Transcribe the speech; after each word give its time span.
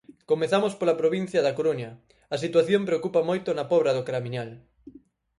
Comezamos 0.31 0.73
pola 0.79 0.99
provincia 1.01 1.43
da 1.45 1.55
Coruña: 1.57 1.91
a 2.35 2.37
situación 2.43 2.81
preocupa 2.89 3.27
moito 3.29 3.49
na 3.53 3.65
Pobra 3.71 3.91
do 3.95 4.05
Caramiñal. 4.07 4.49